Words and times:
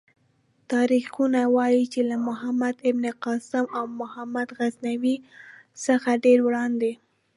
تاریخونه 0.71 1.41
وايي 1.55 1.83
چې 1.93 2.01
له 2.09 2.17
محمد 2.27 2.75
بن 2.95 3.05
قاسم 3.25 3.65
او 3.77 3.85
محمود 3.99 4.49
غزنوي 4.57 5.15
څخه 5.85 6.09
ډېر 6.25 6.39
وړاندې. 6.47 6.91